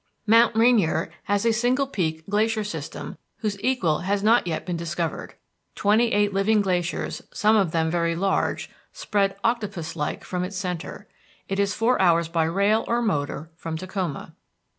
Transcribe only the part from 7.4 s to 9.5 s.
of them very large, spread,